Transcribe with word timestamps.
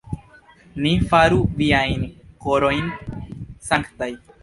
Li 0.85 0.93
faru 1.11 1.37
viajn 1.61 2.09
korojn 2.47 2.91
sanktaj. 3.73 4.15